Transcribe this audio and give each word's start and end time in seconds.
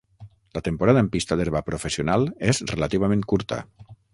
La 0.57 0.63
temporada 0.67 1.03
en 1.05 1.09
pista 1.15 1.37
d'herba 1.41 1.61
professional 1.69 2.27
és 2.53 2.65
relativament 2.73 3.25
curta. 3.35 3.61